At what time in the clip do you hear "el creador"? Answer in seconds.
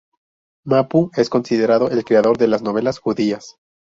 1.91-2.39